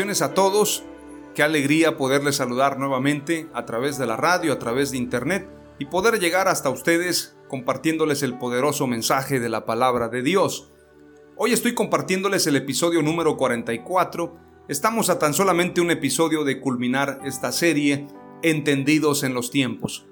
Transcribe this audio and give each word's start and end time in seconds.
A 0.00 0.32
todos. 0.32 0.82
Qué 1.34 1.42
alegría 1.42 1.98
poderles 1.98 2.36
saludar 2.36 2.78
nuevamente 2.78 3.50
a 3.52 3.66
través 3.66 3.98
de 3.98 4.06
la 4.06 4.16
radio, 4.16 4.54
a 4.54 4.58
través 4.58 4.90
de 4.90 4.96
internet 4.96 5.46
y 5.78 5.84
poder 5.84 6.18
llegar 6.18 6.48
hasta 6.48 6.70
ustedes 6.70 7.36
compartiéndoles 7.50 8.22
el 8.22 8.38
poderoso 8.38 8.86
mensaje 8.86 9.40
de 9.40 9.50
la 9.50 9.66
palabra 9.66 10.08
de 10.08 10.22
Dios. 10.22 10.72
Hoy 11.36 11.52
estoy 11.52 11.74
compartiéndoles 11.74 12.46
el 12.46 12.56
episodio 12.56 13.02
número 13.02 13.36
44. 13.36 14.38
Estamos 14.68 15.10
a 15.10 15.18
tan 15.18 15.34
solamente 15.34 15.82
un 15.82 15.90
episodio 15.90 16.44
de 16.44 16.60
culminar 16.60 17.20
esta 17.26 17.52
serie 17.52 18.06
Entendidos 18.42 19.22
en 19.22 19.34
los 19.34 19.50
tiempos. 19.50 20.06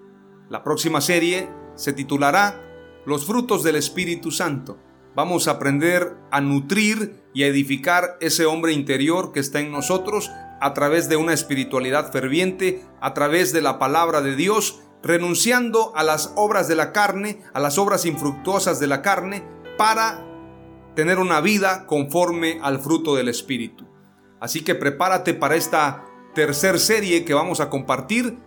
La 0.50 0.62
próxima 0.62 1.00
serie 1.00 1.48
se 1.76 1.94
titulará 1.94 2.62
Los 3.06 3.24
frutos 3.24 3.62
del 3.62 3.76
Espíritu 3.76 4.32
Santo 4.32 4.78
vamos 5.14 5.48
a 5.48 5.52
aprender 5.52 6.14
a 6.30 6.40
nutrir 6.40 7.22
y 7.34 7.42
a 7.42 7.46
edificar 7.46 8.16
ese 8.20 8.46
hombre 8.46 8.72
interior 8.72 9.32
que 9.32 9.40
está 9.40 9.60
en 9.60 9.72
nosotros 9.72 10.30
a 10.60 10.74
través 10.74 11.08
de 11.08 11.16
una 11.16 11.32
espiritualidad 11.32 12.12
ferviente, 12.12 12.82
a 13.00 13.14
través 13.14 13.52
de 13.52 13.62
la 13.62 13.78
palabra 13.78 14.22
de 14.22 14.34
Dios, 14.34 14.80
renunciando 15.02 15.92
a 15.96 16.02
las 16.02 16.32
obras 16.36 16.68
de 16.68 16.74
la 16.74 16.92
carne, 16.92 17.42
a 17.52 17.60
las 17.60 17.78
obras 17.78 18.06
infructuosas 18.06 18.80
de 18.80 18.88
la 18.88 19.02
carne, 19.02 19.44
para 19.76 20.24
tener 20.94 21.18
una 21.18 21.40
vida 21.40 21.86
conforme 21.86 22.58
al 22.62 22.80
fruto 22.80 23.14
del 23.14 23.28
Espíritu. 23.28 23.86
Así 24.40 24.62
que 24.62 24.74
prepárate 24.74 25.34
para 25.34 25.54
esta 25.54 26.04
tercer 26.34 26.78
serie 26.78 27.24
que 27.24 27.34
vamos 27.34 27.60
a 27.60 27.70
compartir 27.70 28.38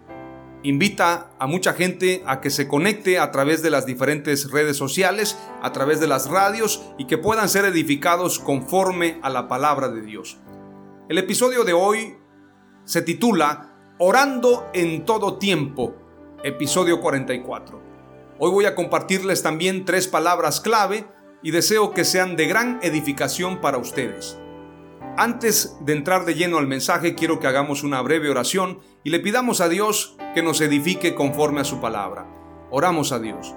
invita 0.64 1.32
a 1.40 1.48
mucha 1.48 1.74
gente 1.74 2.24
a 2.26 2.42
que 2.42 2.50
se 2.50 2.68
conecte 2.68 3.20
a 3.20 3.32
través 3.32 3.62
de 3.62 3.70
las 3.70 3.86
diferentes 3.86 4.52
redes 4.52 4.78
sociales, 4.78 5.38
a 5.62 5.72
través 5.72 6.00
de 6.00 6.08
las 6.08 6.30
radios 6.30 6.82
y 6.98 7.06
que 7.06 7.18
puedan 7.18 7.50
ser 7.50 7.66
edificados 7.66 8.40
conforme 8.40 9.20
a 9.22 9.30
la 9.30 9.48
palabra 9.48 9.90
de 9.90 10.02
Dios. 10.02 10.38
El 11.10 11.18
episodio 11.18 11.64
de 11.64 11.74
hoy 11.74 12.16
se 12.86 13.02
titula 13.02 13.76
Orando 13.98 14.70
en 14.74 15.06
todo 15.06 15.38
tiempo, 15.38 15.96
episodio 16.44 17.02
44. 17.02 17.82
Hoy 18.40 18.52
voy 18.52 18.66
a 18.66 18.76
compartirles 18.76 19.44
también 19.44 19.86
tres 19.86 20.08
palabras 20.08 20.62
clave 20.62 21.06
y 21.44 21.52
deseo 21.52 21.92
que 21.92 22.06
sean 22.06 22.36
de 22.36 22.48
gran 22.48 22.80
edificación 22.82 23.62
para 23.62 23.78
ustedes. 23.78 24.38
Antes 25.18 25.76
de 25.82 25.94
entrar 25.94 26.26
de 26.26 26.36
lleno 26.36 26.58
al 26.58 26.68
mensaje, 26.68 27.16
quiero 27.16 27.40
que 27.40 27.48
hagamos 27.48 27.84
una 27.84 28.02
breve 28.02 28.30
oración 28.30 28.80
y 29.04 29.10
le 29.10 29.20
pidamos 29.20 29.62
a 29.62 29.70
Dios 29.70 30.16
que 30.34 30.44
nos 30.44 30.62
edifique 30.62 31.16
conforme 31.16 31.62
a 31.62 31.66
su 31.66 31.80
palabra. 31.80 32.28
Oramos 32.70 33.12
a 33.12 33.20
Dios. 33.20 33.54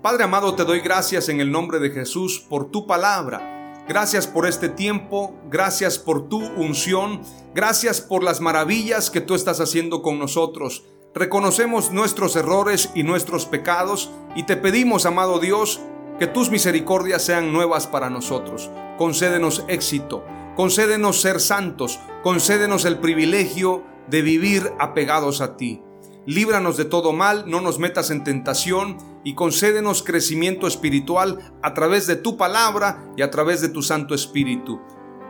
Padre 0.00 0.24
amado, 0.24 0.54
te 0.54 0.64
doy 0.64 0.80
gracias 0.80 1.28
en 1.28 1.40
el 1.40 1.52
nombre 1.52 1.78
de 1.78 1.90
Jesús 1.90 2.40
por 2.40 2.70
tu 2.70 2.86
palabra. 2.86 3.84
Gracias 3.88 4.26
por 4.26 4.46
este 4.46 4.68
tiempo, 4.68 5.34
gracias 5.50 5.98
por 5.98 6.28
tu 6.28 6.38
unción, 6.56 7.22
gracias 7.54 8.00
por 8.00 8.22
las 8.22 8.40
maravillas 8.40 9.10
que 9.10 9.20
tú 9.20 9.34
estás 9.34 9.60
haciendo 9.60 10.02
con 10.02 10.18
nosotros. 10.18 10.84
Reconocemos 11.14 11.90
nuestros 11.90 12.36
errores 12.36 12.90
y 12.94 13.02
nuestros 13.02 13.44
pecados 13.44 14.10
y 14.34 14.44
te 14.44 14.56
pedimos, 14.56 15.04
amado 15.04 15.40
Dios, 15.40 15.80
que 16.18 16.26
tus 16.26 16.50
misericordias 16.50 17.22
sean 17.22 17.52
nuevas 17.52 17.86
para 17.86 18.08
nosotros. 18.08 18.70
Concédenos 18.96 19.64
éxito, 19.68 20.24
concédenos 20.56 21.20
ser 21.20 21.40
santos, 21.40 21.98
concédenos 22.22 22.84
el 22.84 22.98
privilegio 22.98 23.82
de 24.08 24.22
vivir 24.22 24.72
apegados 24.78 25.40
a 25.40 25.56
ti. 25.56 25.82
Líbranos 26.26 26.76
de 26.76 26.84
todo 26.84 27.12
mal, 27.12 27.44
no 27.48 27.60
nos 27.60 27.78
metas 27.78 28.10
en 28.10 28.22
tentación 28.22 28.96
y 29.24 29.34
concédenos 29.34 30.02
crecimiento 30.02 30.66
espiritual 30.66 31.52
a 31.62 31.74
través 31.74 32.06
de 32.06 32.16
tu 32.16 32.36
palabra 32.36 33.02
y 33.16 33.22
a 33.22 33.30
través 33.30 33.60
de 33.60 33.68
tu 33.68 33.82
Santo 33.82 34.14
Espíritu. 34.14 34.80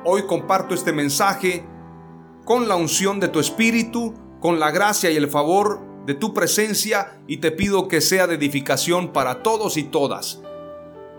Hoy 0.05 0.27
comparto 0.27 0.75
este 0.75 0.93
mensaje 0.93 1.65
con 2.44 2.69
la 2.69 2.77
unción 2.77 3.21
de 3.21 3.28
tu 3.28 3.41
Espíritu, 3.41 4.15
con 4.41 4.60
la 4.60 4.71
gracia 4.71 5.10
y 5.10 5.16
el 5.16 5.28
favor 5.28 5.81
de 6.04 6.15
tu 6.15 6.34
presencia 6.34 7.22
y 7.27 7.39
te 7.39 7.53
pido 7.53 7.89
que 7.89 8.00
sea 8.00 8.27
de 8.27 8.34
edificación 8.34 9.12
para 9.12 9.43
todos 9.43 9.77
y 9.77 9.84
todas. 9.84 10.43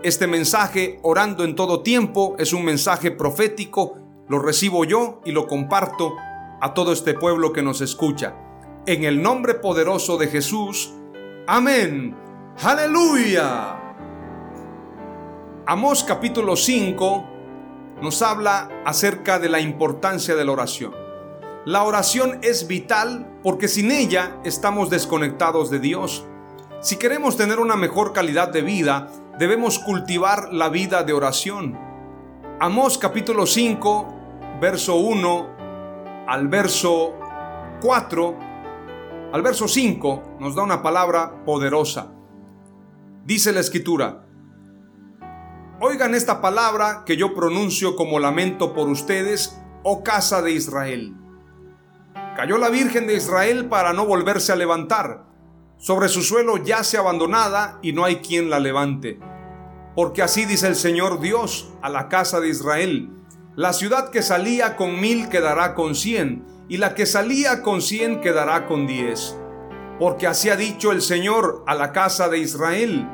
Este 0.02 0.26
mensaje, 0.26 1.00
orando 1.02 1.44
en 1.44 1.56
todo 1.56 1.82
tiempo, 1.82 2.36
es 2.38 2.52
un 2.52 2.64
mensaje 2.64 3.10
profético, 3.10 3.96
lo 4.28 4.38
recibo 4.38 4.84
yo 4.84 5.20
y 5.24 5.32
lo 5.32 5.46
comparto 5.46 6.14
a 6.64 6.72
todo 6.72 6.94
este 6.94 7.12
pueblo 7.12 7.52
que 7.52 7.62
nos 7.62 7.82
escucha. 7.82 8.34
En 8.86 9.04
el 9.04 9.20
nombre 9.20 9.52
poderoso 9.52 10.16
de 10.16 10.28
Jesús, 10.28 10.94
amén. 11.46 12.16
Aleluya. 12.62 13.76
Amós 15.66 16.02
capítulo 16.04 16.56
5 16.56 17.24
nos 18.00 18.22
habla 18.22 18.70
acerca 18.86 19.38
de 19.38 19.50
la 19.50 19.60
importancia 19.60 20.34
de 20.36 20.44
la 20.46 20.52
oración. 20.52 20.94
La 21.66 21.82
oración 21.82 22.38
es 22.40 22.66
vital 22.66 23.30
porque 23.42 23.68
sin 23.68 23.90
ella 23.90 24.40
estamos 24.42 24.88
desconectados 24.88 25.70
de 25.70 25.80
Dios. 25.80 26.24
Si 26.80 26.96
queremos 26.96 27.36
tener 27.36 27.58
una 27.58 27.76
mejor 27.76 28.14
calidad 28.14 28.48
de 28.48 28.62
vida, 28.62 29.10
debemos 29.38 29.78
cultivar 29.78 30.50
la 30.50 30.70
vida 30.70 31.02
de 31.02 31.12
oración. 31.12 31.78
Amós 32.58 32.96
capítulo 32.96 33.44
5, 33.44 34.14
verso 34.62 34.96
1 34.96 35.53
al 36.26 36.48
verso 36.48 37.14
4, 37.80 38.38
al 39.32 39.42
verso 39.42 39.68
5 39.68 40.36
nos 40.40 40.54
da 40.54 40.62
una 40.62 40.82
palabra 40.82 41.44
poderosa. 41.44 42.12
Dice 43.24 43.52
la 43.52 43.60
escritura, 43.60 44.24
Oigan 45.80 46.14
esta 46.14 46.40
palabra 46.40 47.02
que 47.04 47.16
yo 47.16 47.34
pronuncio 47.34 47.96
como 47.96 48.20
lamento 48.20 48.72
por 48.74 48.88
ustedes, 48.88 49.60
oh 49.82 50.02
casa 50.02 50.40
de 50.40 50.52
Israel. 50.52 51.14
Cayó 52.36 52.58
la 52.58 52.70
Virgen 52.70 53.06
de 53.06 53.16
Israel 53.16 53.68
para 53.68 53.92
no 53.92 54.06
volverse 54.06 54.52
a 54.52 54.56
levantar 54.56 55.26
sobre 55.76 56.08
su 56.08 56.22
suelo 56.22 56.56
yace 56.56 56.96
abandonada 56.96 57.78
y 57.82 57.92
no 57.92 58.04
hay 58.04 58.16
quien 58.16 58.50
la 58.50 58.60
levante. 58.60 59.18
Porque 59.94 60.22
así 60.22 60.46
dice 60.46 60.68
el 60.68 60.76
Señor 60.76 61.20
Dios 61.20 61.74
a 61.82 61.90
la 61.90 62.08
casa 62.08 62.40
de 62.40 62.48
Israel, 62.48 63.10
la 63.56 63.72
ciudad 63.72 64.10
que 64.10 64.22
salía 64.22 64.74
con 64.74 65.00
mil 65.00 65.28
quedará 65.28 65.74
con 65.74 65.94
cien, 65.94 66.44
y 66.68 66.78
la 66.78 66.94
que 66.94 67.06
salía 67.06 67.62
con 67.62 67.82
cien 67.82 68.20
quedará 68.20 68.66
con 68.66 68.86
diez. 68.86 69.36
Porque 69.98 70.26
así 70.26 70.50
ha 70.50 70.56
dicho 70.56 70.90
el 70.90 71.02
Señor 71.02 71.62
a 71.66 71.74
la 71.74 71.92
casa 71.92 72.28
de 72.28 72.38
Israel, 72.38 73.08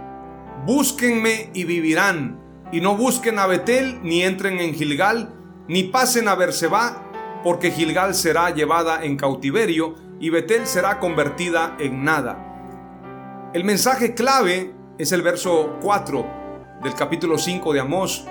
búsquenme 0.64 1.50
y 1.52 1.64
vivirán, 1.64 2.40
y 2.72 2.80
no 2.80 2.96
busquen 2.96 3.38
a 3.38 3.46
Betel, 3.46 4.00
ni 4.02 4.22
entren 4.22 4.60
en 4.60 4.74
Gilgal, 4.74 5.34
ni 5.68 5.84
pasen 5.84 6.26
a 6.28 6.34
Berseba, 6.36 7.40
porque 7.44 7.70
Gilgal 7.70 8.14
será 8.14 8.50
llevada 8.50 9.04
en 9.04 9.16
cautiverio, 9.16 9.94
y 10.20 10.30
Betel 10.30 10.66
será 10.66 10.98
convertida 11.00 11.76
en 11.78 12.04
nada. 12.04 13.50
El 13.52 13.64
mensaje 13.64 14.14
clave 14.14 14.72
es 14.96 15.12
el 15.12 15.22
verso 15.22 15.76
4 15.82 16.26
del 16.82 16.94
capítulo 16.94 17.36
5 17.36 17.72
de 17.72 17.80
Amós. 17.80 18.26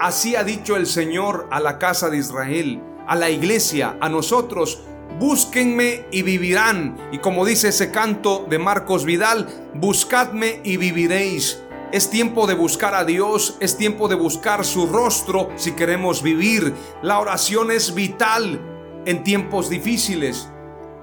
Así 0.00 0.34
ha 0.34 0.42
dicho 0.42 0.76
el 0.76 0.86
Señor 0.86 1.46
a 1.50 1.60
la 1.60 1.78
casa 1.78 2.10
de 2.10 2.18
Israel, 2.18 2.82
a 3.06 3.14
la 3.14 3.30
iglesia, 3.30 3.96
a 4.00 4.08
nosotros, 4.08 4.82
búsquenme 5.20 6.06
y 6.10 6.22
vivirán. 6.22 6.96
Y 7.12 7.18
como 7.18 7.44
dice 7.44 7.68
ese 7.68 7.92
canto 7.92 8.44
de 8.50 8.58
Marcos 8.58 9.04
Vidal, 9.04 9.46
buscadme 9.74 10.60
y 10.64 10.78
viviréis. 10.78 11.62
Es 11.92 12.10
tiempo 12.10 12.48
de 12.48 12.54
buscar 12.54 12.94
a 12.94 13.04
Dios, 13.04 13.56
es 13.60 13.76
tiempo 13.76 14.08
de 14.08 14.16
buscar 14.16 14.64
su 14.64 14.88
rostro 14.88 15.50
si 15.54 15.72
queremos 15.72 16.24
vivir. 16.24 16.74
La 17.02 17.20
oración 17.20 17.70
es 17.70 17.94
vital 17.94 18.60
en 19.06 19.22
tiempos 19.22 19.70
difíciles. 19.70 20.48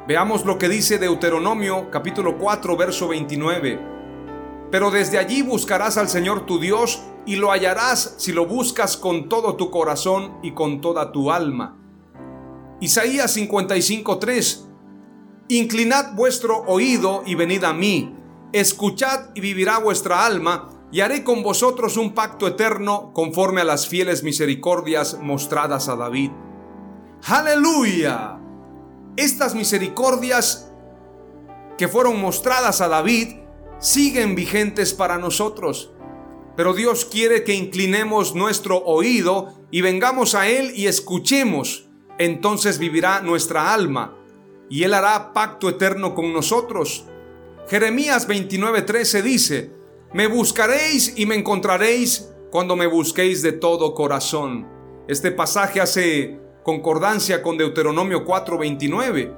Veamos 0.06 0.46
lo 0.46 0.58
que 0.58 0.68
dice 0.68 0.98
Deuteronomio 0.98 1.90
capítulo 1.90 2.38
4 2.38 2.76
verso 2.76 3.08
29. 3.08 3.80
Pero 4.70 4.92
desde 4.92 5.18
allí 5.18 5.44
buscarás 5.44 5.98
al 5.98 6.10
Señor 6.10 6.46
tu 6.46 6.60
Dios 6.60 7.02
y 7.26 7.36
lo 7.36 7.52
hallarás 7.52 8.16
si 8.18 8.32
lo 8.32 8.46
buscas 8.46 8.98
con 8.98 9.30
todo 9.30 9.56
tu 9.56 9.70
corazón 9.70 10.38
y 10.42 10.52
con 10.52 10.82
toda 10.82 11.12
tu 11.12 11.32
alma. 11.32 11.78
Isaías 12.80 13.36
55:3 13.38 14.68
Inclinad 15.50 16.16
vuestro 16.16 16.64
oído 16.64 17.24
y 17.26 17.36
venid 17.36 17.64
a 17.66 17.74
mí, 17.74 18.16
escuchad 18.54 19.32
y 19.36 19.42
vivirá 19.42 19.80
vuestra 19.80 20.26
alma, 20.26 20.70
y 20.92 21.02
haré 21.02 21.24
con 21.24 21.44
vosotros 21.44 21.98
un 21.98 22.14
pacto 22.14 22.48
eterno 22.48 23.12
conforme 23.14 23.62
a 23.62 23.66
las 23.66 23.88
fieles 23.88 24.24
misericordias 24.24 25.18
mostradas 25.22 25.90
a 25.90 25.96
David. 25.96 26.32
Aleluya. 27.26 28.40
Estas 29.18 29.56
misericordias 29.56 30.72
que 31.78 31.88
fueron 31.88 32.20
mostradas 32.20 32.82
a 32.82 32.88
David 32.88 33.36
siguen 33.80 34.36
vigentes 34.36 34.94
para 34.94 35.18
nosotros. 35.18 35.92
Pero 36.62 36.76
Dios 36.76 37.06
quiere 37.06 37.44
que 37.44 37.56
inclinemos 37.56 38.36
nuestro 38.36 38.78
oído 38.86 39.52
y 39.72 39.82
vengamos 39.82 40.36
a 40.36 40.48
Él 40.48 40.72
y 40.76 40.86
escuchemos 40.86 41.90
entonces 42.20 42.78
vivirá 42.78 43.20
nuestra 43.22 43.74
alma 43.74 44.16
y 44.70 44.84
Él 44.84 44.94
hará 44.94 45.34
pacto 45.34 45.70
eterno 45.70 46.14
con 46.14 46.32
nosotros. 46.32 47.08
Jeremías 47.68 48.28
29:13 48.28 49.24
dice, 49.24 49.72
me 50.14 50.28
buscaréis 50.28 51.16
y 51.18 51.26
me 51.26 51.34
encontraréis 51.34 52.32
cuando 52.52 52.76
me 52.76 52.86
busquéis 52.86 53.42
de 53.42 53.54
todo 53.54 53.96
corazón. 53.96 54.68
Este 55.08 55.32
pasaje 55.32 55.82
hace 55.82 56.40
concordancia 56.62 57.42
con 57.42 57.58
Deuteronomio 57.58 58.24
4:29. 58.24 59.36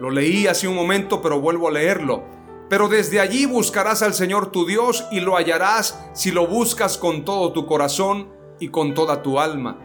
Lo 0.00 0.10
leí 0.10 0.48
hace 0.48 0.66
un 0.66 0.74
momento, 0.74 1.22
pero 1.22 1.40
vuelvo 1.40 1.68
a 1.68 1.70
leerlo. 1.70 2.37
Pero 2.68 2.88
desde 2.88 3.20
allí 3.20 3.46
buscarás 3.46 4.02
al 4.02 4.14
Señor 4.14 4.50
tu 4.52 4.66
Dios 4.66 5.06
y 5.10 5.20
lo 5.20 5.36
hallarás 5.36 5.98
si 6.12 6.30
lo 6.30 6.46
buscas 6.46 6.98
con 6.98 7.24
todo 7.24 7.52
tu 7.52 7.66
corazón 7.66 8.28
y 8.60 8.68
con 8.68 8.94
toda 8.94 9.22
tu 9.22 9.40
alma. 9.40 9.78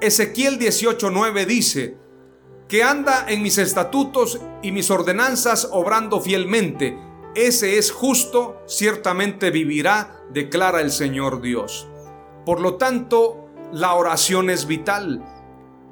Ezequiel 0.00 0.58
18:9 0.58 1.46
dice, 1.46 1.96
que 2.68 2.82
anda 2.82 3.24
en 3.28 3.42
mis 3.42 3.58
estatutos 3.58 4.40
y 4.62 4.72
mis 4.72 4.90
ordenanzas 4.90 5.68
obrando 5.70 6.20
fielmente, 6.20 6.98
ese 7.34 7.78
es 7.78 7.92
justo, 7.92 8.62
ciertamente 8.66 9.50
vivirá, 9.50 10.20
declara 10.32 10.80
el 10.80 10.90
Señor 10.90 11.40
Dios. 11.40 11.86
Por 12.44 12.60
lo 12.60 12.74
tanto, 12.74 13.48
la 13.72 13.94
oración 13.94 14.50
es 14.50 14.66
vital. 14.66 15.24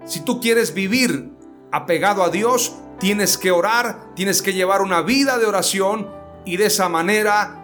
Si 0.04 0.20
tú 0.20 0.40
quieres 0.40 0.74
vivir 0.74 1.30
apegado 1.70 2.24
a 2.24 2.30
Dios, 2.30 2.74
tienes 2.98 3.38
que 3.38 3.50
orar, 3.50 4.14
tienes 4.14 4.42
que 4.42 4.52
llevar 4.52 4.82
una 4.82 5.02
vida 5.02 5.38
de 5.38 5.46
oración 5.46 6.10
y 6.44 6.56
de 6.56 6.66
esa 6.66 6.88
manera 6.88 7.60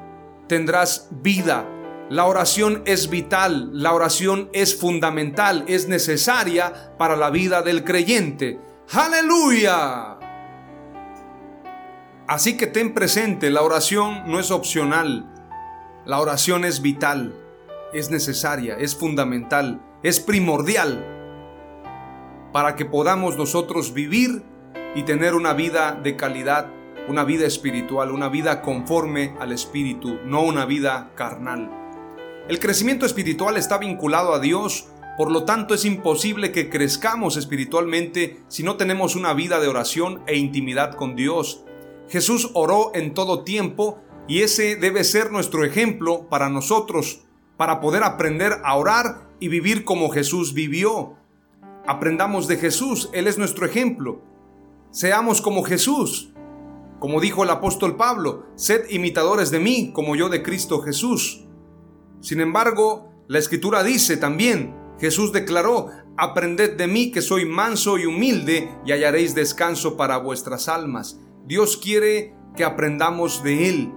tendrás 0.48 1.08
vida 1.10 1.66
la 2.10 2.24
oración 2.24 2.82
es 2.86 3.08
vital, 3.08 3.70
la 3.72 3.94
oración 3.94 4.50
es 4.52 4.76
fundamental, 4.76 5.64
es 5.68 5.86
necesaria 5.86 6.92
para 6.98 7.14
la 7.14 7.30
vida 7.30 7.62
del 7.62 7.84
creyente. 7.84 8.58
Aleluya. 8.90 10.18
Así 12.26 12.56
que 12.56 12.66
ten 12.66 12.94
presente, 12.94 13.48
la 13.50 13.62
oración 13.62 14.24
no 14.26 14.40
es 14.40 14.50
opcional, 14.50 15.32
la 16.04 16.20
oración 16.20 16.64
es 16.64 16.82
vital, 16.82 17.32
es 17.92 18.10
necesaria, 18.10 18.74
es 18.76 18.96
fundamental, 18.96 19.80
es 20.02 20.18
primordial 20.18 21.06
para 22.52 22.74
que 22.74 22.86
podamos 22.86 23.36
nosotros 23.36 23.94
vivir 23.94 24.42
y 24.94 25.04
tener 25.04 25.34
una 25.34 25.52
vida 25.52 25.98
de 26.02 26.16
calidad, 26.16 26.70
una 27.08 27.24
vida 27.24 27.46
espiritual, 27.46 28.10
una 28.10 28.28
vida 28.28 28.62
conforme 28.62 29.34
al 29.38 29.52
Espíritu, 29.52 30.18
no 30.24 30.42
una 30.42 30.64
vida 30.64 31.12
carnal. 31.14 31.70
El 32.48 32.58
crecimiento 32.58 33.06
espiritual 33.06 33.56
está 33.56 33.78
vinculado 33.78 34.34
a 34.34 34.40
Dios, 34.40 34.88
por 35.16 35.30
lo 35.30 35.44
tanto 35.44 35.74
es 35.74 35.84
imposible 35.84 36.50
que 36.50 36.68
crezcamos 36.68 37.36
espiritualmente 37.36 38.40
si 38.48 38.62
no 38.62 38.76
tenemos 38.76 39.16
una 39.16 39.34
vida 39.34 39.60
de 39.60 39.68
oración 39.68 40.22
e 40.26 40.36
intimidad 40.36 40.94
con 40.94 41.14
Dios. 41.14 41.64
Jesús 42.08 42.50
oró 42.54 42.90
en 42.94 43.14
todo 43.14 43.44
tiempo 43.44 44.00
y 44.26 44.42
ese 44.42 44.76
debe 44.76 45.04
ser 45.04 45.30
nuestro 45.30 45.64
ejemplo 45.64 46.28
para 46.28 46.48
nosotros, 46.48 47.22
para 47.56 47.80
poder 47.80 48.02
aprender 48.02 48.54
a 48.64 48.76
orar 48.76 49.28
y 49.38 49.48
vivir 49.48 49.84
como 49.84 50.10
Jesús 50.10 50.54
vivió. 50.54 51.14
Aprendamos 51.86 52.48
de 52.48 52.56
Jesús, 52.56 53.10
Él 53.12 53.26
es 53.26 53.38
nuestro 53.38 53.66
ejemplo. 53.66 54.22
Seamos 54.90 55.40
como 55.40 55.62
Jesús. 55.62 56.32
Como 56.98 57.20
dijo 57.20 57.44
el 57.44 57.50
apóstol 57.50 57.96
Pablo, 57.96 58.46
sed 58.56 58.90
imitadores 58.90 59.50
de 59.50 59.60
mí 59.60 59.92
como 59.92 60.16
yo 60.16 60.28
de 60.28 60.42
Cristo 60.42 60.82
Jesús. 60.82 61.44
Sin 62.20 62.40
embargo, 62.40 63.12
la 63.28 63.38
escritura 63.38 63.82
dice 63.84 64.16
también, 64.16 64.74
Jesús 64.98 65.32
declaró, 65.32 65.88
aprended 66.18 66.76
de 66.76 66.88
mí 66.88 67.12
que 67.12 67.22
soy 67.22 67.46
manso 67.46 67.98
y 67.98 68.04
humilde 68.04 68.68
y 68.84 68.92
hallaréis 68.92 69.34
descanso 69.34 69.96
para 69.96 70.18
vuestras 70.18 70.68
almas. 70.68 71.20
Dios 71.46 71.76
quiere 71.76 72.34
que 72.56 72.64
aprendamos 72.64 73.42
de 73.42 73.68
Él. 73.68 73.92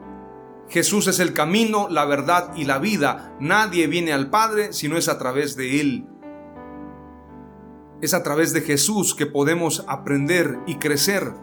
Jesús 0.70 1.08
es 1.08 1.20
el 1.20 1.34
camino, 1.34 1.88
la 1.90 2.06
verdad 2.06 2.56
y 2.56 2.66
la 2.66 2.78
vida. 2.78 3.36
Nadie 3.42 3.88
viene 3.88 4.14
al 4.14 4.30
Padre 4.30 4.72
si 4.72 4.88
no 4.88 4.98
es 4.98 5.10
a 5.10 5.18
través 5.18 5.56
de 5.58 5.82
Él. 5.82 6.08
Es 8.04 8.14
a 8.14 8.22
través 8.22 8.52
de 8.52 8.60
Jesús 8.60 9.16
que 9.16 9.26
podemos 9.26 9.86
aprender 9.88 10.60
y 10.68 10.76
crecer. 10.76 11.34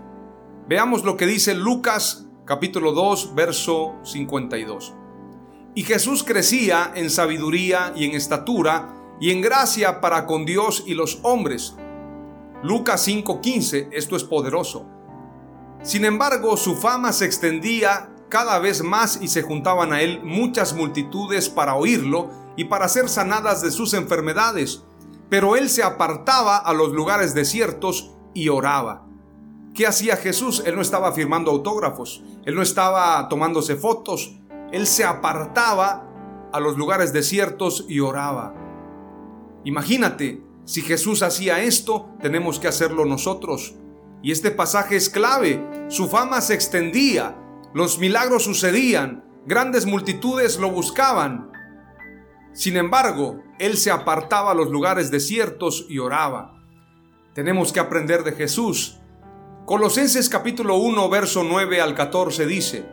Veamos 0.69 1.05
lo 1.05 1.17
que 1.17 1.25
dice 1.25 1.55
Lucas 1.55 2.27
capítulo 2.45 2.93
2, 2.93 3.35
verso 3.35 3.95
52. 4.05 4.93
Y 5.75 5.85
Jesús 5.85 6.23
crecía 6.23 6.93
en 6.95 7.09
sabiduría 7.09 7.95
y 7.97 8.05
en 8.05 8.15
estatura 8.15 8.95
y 9.19 9.31
en 9.31 9.41
gracia 9.41 10.03
para 10.03 10.27
con 10.27 10.45
Dios 10.45 10.85
y 10.87 10.93
los 10.93 11.21
hombres. 11.23 11.77
Lucas 12.63 13.09
5:15, 13.09 13.89
esto 13.93 14.15
es 14.15 14.25
poderoso. 14.25 14.85
Sin 15.83 16.05
embargo, 16.05 16.59
su 16.59 16.77
fama 16.77 17.15
se 17.15 17.25
extendía 17.25 18.11
cada 18.29 18.59
vez 18.59 18.83
más 18.83 19.19
y 19.23 19.29
se 19.29 19.41
juntaban 19.41 19.95
a 19.95 20.03
él 20.03 20.21
muchas 20.23 20.75
multitudes 20.75 21.49
para 21.49 21.77
oírlo 21.77 22.29
y 22.55 22.65
para 22.65 22.87
ser 22.91 23.09
sanadas 23.09 23.63
de 23.63 23.71
sus 23.71 23.95
enfermedades. 23.95 24.85
Pero 25.31 25.57
él 25.57 25.71
se 25.71 25.83
apartaba 25.83 26.59
a 26.59 26.75
los 26.75 26.93
lugares 26.93 27.35
desiertos 27.35 28.15
y 28.35 28.51
oraba. 28.51 29.07
¿Qué 29.75 29.87
hacía 29.87 30.17
Jesús? 30.17 30.63
Él 30.67 30.75
no 30.75 30.83
estaba 30.83 31.13
firmando 31.13 31.51
autógrafos, 31.51 32.23
él 32.45 32.55
no 32.57 32.63
estaba 32.63 33.29
tomándose 33.29 33.77
fotos, 33.77 34.37
él 34.73 34.87
se 34.87 35.05
apartaba 35.05 36.07
a 36.53 36.61
los 36.61 36.77
lugares 36.77 37.13
desiertos 37.13 37.87
y 37.89 38.01
oraba. 38.01 38.55
Imagínate, 39.65 40.43
si 40.65 40.83
Jesús 40.83 41.23
hacía 41.23 41.61
esto, 41.61 42.11
tenemos 42.21 42.59
que 42.59 42.69
hacerlo 42.69 43.05
nosotros. 43.05 43.75
Y 44.23 44.33
este 44.33 44.51
pasaje 44.51 44.97
es 44.97 45.09
clave. 45.09 45.87
Su 45.89 46.09
fama 46.09 46.41
se 46.41 46.55
extendía, 46.55 47.37
los 47.73 47.99
milagros 47.99 48.45
sucedían, 48.45 49.25
grandes 49.47 49.87
multitudes 49.87 50.59
lo 50.59 50.71
buscaban. 50.71 51.51
Sin 52.53 52.77
embargo, 52.77 53.41
Él 53.61 53.77
se 53.77 53.91
apartaba 53.91 54.53
a 54.53 54.55
los 54.55 54.71
lugares 54.71 55.11
desiertos 55.11 55.85
y 55.87 55.99
oraba. 55.99 56.59
Tenemos 57.35 57.75
que 57.75 57.81
aprender 57.81 58.25
de 58.25 58.33
Jesús. 58.33 58.97
Colosenses 59.67 60.31
capítulo 60.31 60.77
1, 60.77 61.11
verso 61.11 61.45
9 61.45 61.79
al 61.83 61.95
14 61.95 62.47
dice, 62.47 62.87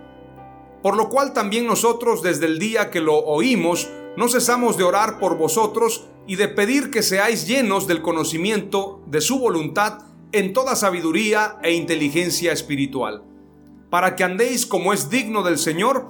por 0.84 0.98
lo 0.98 1.08
cual 1.08 1.32
también 1.32 1.66
nosotros 1.66 2.22
desde 2.22 2.48
el 2.48 2.60
día 2.60 2.90
que 2.92 3.00
lo 3.00 3.16
oímos, 3.16 3.90
no 4.18 4.28
cesamos 4.28 4.78
de 4.78 4.84
orar 4.84 5.20
por 5.20 5.38
vosotros 5.38 6.06
y 6.28 6.36
de 6.36 6.50
pedir 6.50 6.92
que 6.92 7.02
seáis 7.02 7.48
llenos 7.48 7.88
del 7.88 8.02
conocimiento 8.02 9.02
de 9.08 9.22
su 9.22 9.40
voluntad 9.40 10.00
en 10.34 10.52
toda 10.52 10.76
sabiduría 10.76 11.60
e 11.64 11.72
inteligencia 11.72 12.52
espiritual, 12.52 13.24
para 13.90 14.18
que 14.18 14.26
andéis 14.26 14.66
como 14.66 14.92
es 14.92 15.10
digno 15.10 15.44
del 15.44 15.60
Señor, 15.60 16.10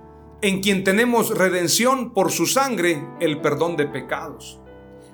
en 0.41 0.61
quien 0.61 0.83
tenemos 0.83 1.37
redención 1.37 2.13
por 2.13 2.31
su 2.31 2.47
sangre, 2.47 3.07
el 3.19 3.41
perdón 3.41 3.77
de 3.77 3.85
pecados. 3.85 4.59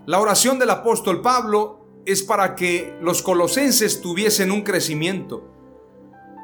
La 0.05 0.19
oración 0.19 0.57
del 0.57 0.69
apóstol 0.69 1.21
Pablo 1.21 1.85
es 2.05 2.23
para 2.23 2.55
que 2.55 2.95
los 3.01 3.21
colosenses 3.21 4.01
tuviesen 4.01 4.51
un 4.51 4.61
crecimiento. 4.61 5.43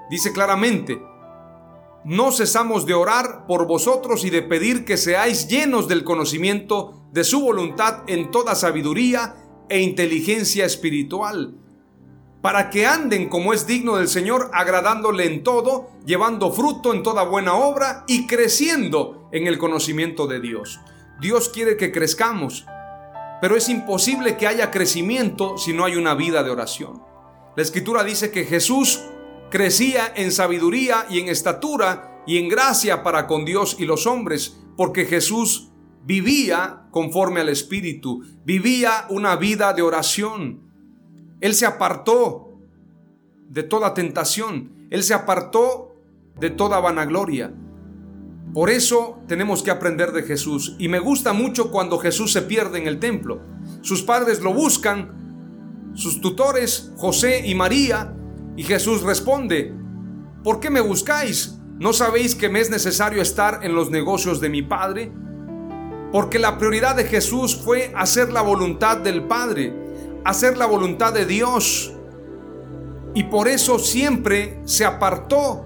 Dice 0.09 0.33
claramente, 0.33 1.01
no 2.03 2.33
cesamos 2.33 2.85
de 2.85 2.93
orar 2.93 3.47
por 3.47 3.65
vosotros 3.65 4.25
y 4.25 4.29
de 4.29 4.41
pedir 4.41 4.83
que 4.83 4.97
seáis 4.97 5.47
llenos 5.47 5.87
del 5.87 6.03
conocimiento 6.03 7.07
de 7.13 7.23
su 7.23 7.39
voluntad 7.39 8.03
en 8.07 8.31
toda 8.31 8.55
sabiduría 8.55 9.35
e 9.69 9.79
inteligencia 9.79 10.65
espiritual 10.65 11.62
para 12.43 12.69
que 12.69 12.85
anden 12.85 13.29
como 13.29 13.53
es 13.53 13.67
digno 13.67 13.95
del 13.95 14.09
Señor, 14.09 14.51
agradándole 14.51 15.27
en 15.27 15.43
todo, 15.43 15.91
llevando 16.05 16.51
fruto 16.51 16.93
en 16.93 17.01
toda 17.01 17.23
buena 17.23 17.53
obra 17.53 18.03
y 18.05 18.27
creciendo 18.27 19.29
en 19.31 19.47
el 19.47 19.57
conocimiento 19.57 20.27
de 20.27 20.41
Dios. 20.41 20.81
Dios 21.21 21.47
quiere 21.47 21.77
que 21.77 21.93
crezcamos, 21.93 22.65
pero 23.39 23.55
es 23.55 23.69
imposible 23.69 24.35
que 24.35 24.45
haya 24.45 24.71
crecimiento 24.71 25.57
si 25.57 25.71
no 25.71 25.85
hay 25.85 25.95
una 25.95 26.15
vida 26.15 26.43
de 26.43 26.49
oración. 26.49 27.01
La 27.55 27.63
escritura 27.63 28.03
dice 28.03 28.29
que 28.29 28.43
Jesús 28.43 28.99
crecía 29.49 30.11
en 30.13 30.33
sabiduría 30.33 31.05
y 31.09 31.21
en 31.21 31.29
estatura 31.29 32.23
y 32.27 32.39
en 32.39 32.49
gracia 32.49 33.03
para 33.03 33.25
con 33.25 33.45
Dios 33.45 33.77
y 33.79 33.85
los 33.85 34.05
hombres, 34.05 34.57
porque 34.75 35.05
Jesús 35.05 35.69
vivía 36.03 36.87
conforme 36.91 37.39
al 37.39 37.47
Espíritu, 37.47 38.21
vivía 38.43 39.05
una 39.07 39.37
vida 39.37 39.71
de 39.71 39.81
oración. 39.81 40.72
Él 41.43 41.55
se 41.55 41.65
apartó 41.65 42.53
de 43.49 43.63
toda 43.63 43.93
tentación. 43.93 44.87
Él 44.89 45.03
se 45.03 45.13
apartó 45.13 45.93
de 46.39 46.49
toda 46.49 46.79
vanagloria. 46.79 47.53
Por 48.53 48.69
eso 48.69 49.19
tenemos 49.27 49.61
que 49.61 49.69
aprender 49.69 50.13
de 50.13 50.23
Jesús. 50.23 50.77
Y 50.79 50.87
me 50.87 50.99
gusta 50.99 51.33
mucho 51.33 51.69
cuando 51.69 51.99
Jesús 51.99 52.31
se 52.31 52.43
pierde 52.43 52.79
en 52.79 52.87
el 52.87 52.97
templo. 52.97 53.41
Sus 53.81 54.03
padres 54.03 54.39
lo 54.39 54.53
buscan, 54.53 55.91
sus 55.95 56.21
tutores, 56.21 56.93
José 56.95 57.45
y 57.45 57.55
María, 57.55 58.15
y 58.55 58.63
Jesús 58.63 59.03
responde, 59.03 59.73
¿por 60.45 60.61
qué 60.61 60.69
me 60.69 60.79
buscáis? 60.79 61.59
¿No 61.77 61.91
sabéis 61.91 62.35
que 62.35 62.47
me 62.47 62.61
es 62.61 62.69
necesario 62.69 63.21
estar 63.21 63.59
en 63.63 63.75
los 63.75 63.91
negocios 63.91 64.39
de 64.39 64.47
mi 64.47 64.61
Padre? 64.61 65.11
Porque 66.13 66.39
la 66.39 66.57
prioridad 66.57 66.95
de 66.95 67.03
Jesús 67.03 67.53
fue 67.53 67.91
hacer 67.97 68.31
la 68.31 68.43
voluntad 68.43 68.95
del 68.95 69.25
Padre 69.25 69.82
hacer 70.25 70.57
la 70.57 70.65
voluntad 70.65 71.13
de 71.13 71.25
Dios. 71.25 71.93
Y 73.13 73.25
por 73.25 73.47
eso 73.47 73.79
siempre 73.79 74.59
se 74.65 74.85
apartó. 74.85 75.65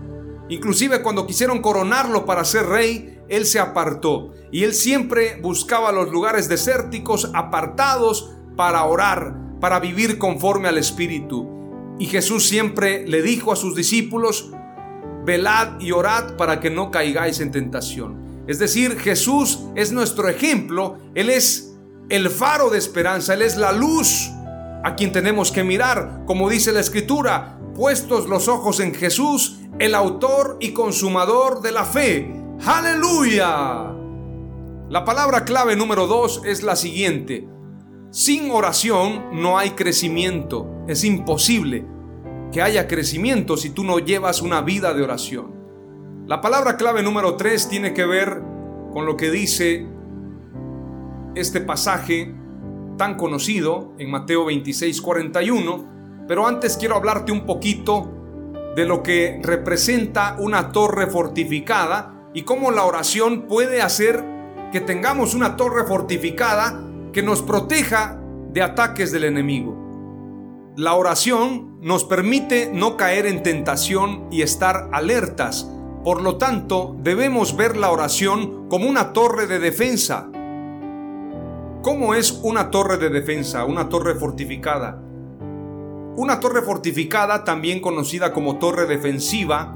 Inclusive 0.50 1.02
cuando 1.02 1.28
quisieron 1.28 1.62
coronarlo 1.62 2.26
para 2.26 2.46
ser 2.46 2.66
rey, 2.68 3.20
él 3.30 3.46
se 3.46 3.60
apartó. 3.60 4.34
Y 4.52 4.64
él 4.64 4.74
siempre 4.74 5.40
buscaba 5.42 5.92
los 5.92 6.10
lugares 6.12 6.50
desérticos, 6.50 7.32
apartados, 7.34 8.32
para 8.56 8.84
orar, 8.86 9.36
para 9.62 9.80
vivir 9.80 10.18
conforme 10.18 10.68
al 10.68 10.78
Espíritu. 10.78 11.48
Y 12.00 12.08
Jesús 12.08 12.46
siempre 12.48 13.08
le 13.08 13.22
dijo 13.22 13.52
a 13.52 13.56
sus 13.56 13.76
discípulos, 13.76 14.52
velad 15.26 15.80
y 15.80 15.92
orad 15.92 16.36
para 16.38 16.60
que 16.60 16.70
no 16.70 16.92
caigáis 16.92 17.40
en 17.40 17.52
tentación. 17.52 18.44
Es 18.48 18.60
decir, 18.60 18.98
Jesús 18.98 19.60
es 19.76 19.92
nuestro 19.92 20.30
ejemplo, 20.30 20.98
Él 21.16 21.30
es 21.30 21.76
el 22.10 22.30
faro 22.30 22.70
de 22.70 22.78
esperanza, 22.78 23.34
Él 23.34 23.42
es 23.42 23.58
la 23.58 23.72
luz 23.72 24.32
a 24.84 24.96
quien 24.96 25.12
tenemos 25.12 25.52
que 25.52 25.64
mirar, 25.64 26.24
como 26.26 26.50
dice 26.50 26.72
la 26.72 26.80
escritura, 26.80 27.60
puestos 27.76 28.28
los 28.28 28.48
ojos 28.48 28.80
en 28.80 28.94
Jesús, 28.94 29.60
el 29.80 29.96
autor 29.96 30.58
y 30.60 30.72
consumador 30.72 31.62
de 31.62 31.72
la 31.72 31.86
fe. 31.86 32.34
Aleluya. 32.66 33.94
La 34.90 35.06
palabra 35.06 35.46
clave 35.46 35.76
número 35.76 36.08
dos 36.08 36.42
es 36.46 36.64
la 36.64 36.76
siguiente. 36.76 37.48
Sin 38.10 38.50
oración 38.52 39.26
no 39.34 39.58
hay 39.58 39.72
crecimiento. 39.72 40.84
Es 40.88 41.04
imposible 41.04 41.86
que 42.52 42.62
haya 42.62 42.88
crecimiento 42.88 43.58
si 43.58 43.70
tú 43.72 43.84
no 43.84 44.00
llevas 44.00 44.42
una 44.42 44.62
vida 44.62 44.94
de 44.94 45.04
oración. 45.04 45.54
La 46.26 46.42
palabra 46.42 46.78
clave 46.78 47.04
número 47.04 47.36
tres 47.36 47.68
tiene 47.70 47.94
que 47.94 48.06
ver 48.06 48.42
con 48.92 49.06
lo 49.06 49.18
que 49.18 49.30
dice 49.30 49.86
este 51.36 51.62
pasaje 51.62 52.34
tan 52.98 53.16
conocido 53.16 53.94
en 53.98 54.12
Mateo 54.12 54.46
26, 54.46 55.02
41, 55.02 56.26
pero 56.28 56.48
antes 56.48 56.78
quiero 56.78 56.96
hablarte 56.96 57.32
un 57.32 57.46
poquito 57.46 58.12
de 58.76 58.86
lo 58.86 59.02
que 59.02 59.40
representa 59.42 60.36
una 60.40 60.72
torre 60.72 61.08
fortificada 61.08 62.30
y 62.34 62.42
cómo 62.42 62.72
la 62.72 62.84
oración 62.84 63.44
puede 63.44 63.82
hacer 63.82 64.24
que 64.72 64.82
tengamos 64.82 65.34
una 65.34 65.56
torre 65.56 65.86
fortificada 65.86 66.84
que 67.14 67.24
nos 67.24 67.42
proteja 67.42 68.20
de 68.52 68.62
ataques 68.62 69.12
del 69.12 69.24
enemigo. 69.24 70.74
La 70.76 70.94
oración 70.94 71.80
nos 71.82 72.04
permite 72.04 72.70
no 72.72 72.98
caer 72.98 73.26
en 73.26 73.42
tentación 73.42 74.28
y 74.30 74.42
estar 74.44 74.90
alertas. 74.92 75.72
Por 76.04 76.22
lo 76.22 76.38
tanto, 76.38 76.96
debemos 77.02 77.56
ver 77.56 77.78
la 77.78 77.90
oración 77.90 78.68
como 78.70 78.88
una 78.88 79.14
torre 79.14 79.48
de 79.48 79.58
defensa 79.58 80.30
¿Cómo 81.88 82.14
es 82.14 82.42
una 82.44 82.70
torre 82.70 82.98
de 82.98 83.10
defensa, 83.10 83.64
una 83.64 83.88
torre 83.88 84.16
fortificada? 84.16 85.02
Una 86.18 86.42
torre 86.42 86.62
fortificada, 86.62 87.46
también 87.46 87.80
conocida 87.80 88.34
como 88.34 88.60
torre 88.60 88.88
defensiva 88.88 89.74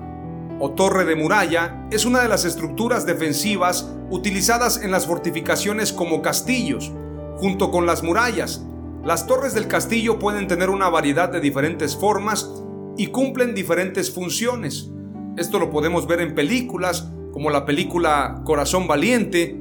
o 0.59 0.71
torre 0.71 1.05
de 1.05 1.15
muralla, 1.15 1.87
es 1.89 2.03
una 2.03 2.21
de 2.21 2.27
las 2.27 2.43
estructuras 2.43 3.05
defensivas 3.05 3.95
utilizadas 4.09 4.83
en 4.83 4.91
las 4.91 5.07
fortificaciones 5.07 5.93
como 5.93 6.21
castillos, 6.21 6.91
junto 7.37 7.71
con 7.71 7.85
las 7.85 8.03
murallas. 8.03 8.61
Las 9.05 9.25
torres 9.25 9.53
del 9.53 9.69
castillo 9.69 10.19
pueden 10.19 10.49
tener 10.49 10.69
una 10.69 10.89
variedad 10.89 11.29
de 11.29 11.39
diferentes 11.39 11.95
formas 11.95 12.51
y 12.97 13.07
cumplen 13.07 13.55
diferentes 13.55 14.13
funciones. 14.13 14.91
Esto 15.37 15.59
lo 15.59 15.69
podemos 15.69 16.07
ver 16.07 16.19
en 16.19 16.35
películas 16.35 17.09
como 17.31 17.49
la 17.51 17.65
película 17.65 18.41
Corazón 18.43 18.85
Valiente, 18.85 19.60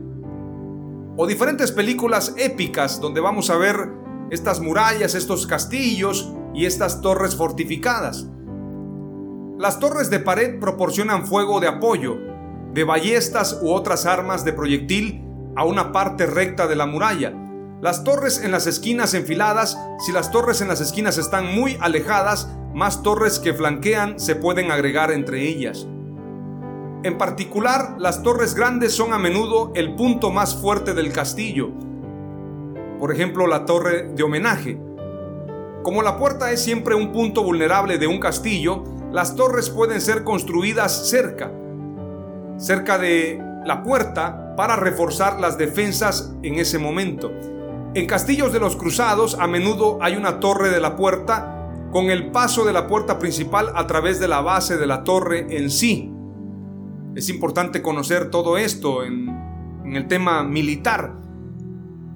o 1.22 1.26
diferentes 1.26 1.70
películas 1.70 2.32
épicas 2.38 2.98
donde 2.98 3.20
vamos 3.20 3.50
a 3.50 3.58
ver 3.58 3.90
estas 4.30 4.58
murallas, 4.58 5.14
estos 5.14 5.46
castillos 5.46 6.32
y 6.54 6.64
estas 6.64 7.02
torres 7.02 7.36
fortificadas. 7.36 8.26
Las 9.58 9.78
torres 9.80 10.08
de 10.08 10.20
pared 10.20 10.58
proporcionan 10.58 11.26
fuego 11.26 11.60
de 11.60 11.68
apoyo, 11.68 12.16
de 12.72 12.84
ballestas 12.84 13.60
u 13.60 13.70
otras 13.70 14.06
armas 14.06 14.46
de 14.46 14.54
proyectil 14.54 15.22
a 15.56 15.66
una 15.66 15.92
parte 15.92 16.24
recta 16.24 16.66
de 16.66 16.76
la 16.76 16.86
muralla. 16.86 17.34
Las 17.82 18.02
torres 18.02 18.42
en 18.42 18.50
las 18.50 18.66
esquinas 18.66 19.12
enfiladas, 19.12 19.76
si 19.98 20.12
las 20.12 20.30
torres 20.30 20.62
en 20.62 20.68
las 20.68 20.80
esquinas 20.80 21.18
están 21.18 21.54
muy 21.54 21.76
alejadas, 21.82 22.48
más 22.72 23.02
torres 23.02 23.38
que 23.38 23.52
flanquean 23.52 24.18
se 24.18 24.36
pueden 24.36 24.70
agregar 24.70 25.10
entre 25.10 25.46
ellas. 25.46 25.86
En 27.02 27.16
particular, 27.16 27.94
las 27.98 28.22
torres 28.22 28.54
grandes 28.54 28.94
son 28.94 29.14
a 29.14 29.18
menudo 29.18 29.72
el 29.74 29.94
punto 29.94 30.30
más 30.30 30.54
fuerte 30.54 30.92
del 30.92 31.12
castillo. 31.12 31.70
Por 32.98 33.10
ejemplo, 33.10 33.46
la 33.46 33.64
torre 33.64 34.10
de 34.14 34.22
homenaje. 34.22 34.78
Como 35.82 36.02
la 36.02 36.18
puerta 36.18 36.52
es 36.52 36.60
siempre 36.60 36.94
un 36.94 37.10
punto 37.10 37.42
vulnerable 37.42 37.96
de 37.96 38.06
un 38.06 38.20
castillo, 38.20 38.84
las 39.12 39.34
torres 39.34 39.70
pueden 39.70 40.02
ser 40.02 40.24
construidas 40.24 41.08
cerca, 41.08 41.50
cerca 42.58 42.98
de 42.98 43.42
la 43.64 43.82
puerta, 43.82 44.54
para 44.54 44.76
reforzar 44.76 45.40
las 45.40 45.56
defensas 45.56 46.34
en 46.42 46.56
ese 46.56 46.78
momento. 46.78 47.32
En 47.94 48.06
castillos 48.06 48.52
de 48.52 48.60
los 48.60 48.76
cruzados 48.76 49.38
a 49.40 49.46
menudo 49.46 49.96
hay 50.02 50.16
una 50.16 50.38
torre 50.38 50.68
de 50.68 50.80
la 50.80 50.96
puerta 50.96 51.66
con 51.90 52.10
el 52.10 52.30
paso 52.30 52.66
de 52.66 52.74
la 52.74 52.86
puerta 52.86 53.18
principal 53.18 53.72
a 53.74 53.86
través 53.86 54.20
de 54.20 54.28
la 54.28 54.42
base 54.42 54.76
de 54.76 54.86
la 54.86 55.02
torre 55.02 55.56
en 55.56 55.70
sí. 55.70 56.12
Es 57.16 57.28
importante 57.28 57.82
conocer 57.82 58.30
todo 58.30 58.56
esto 58.56 59.02
en, 59.04 59.28
el 59.84 60.06
tema 60.06 60.44
militar. 60.44 61.16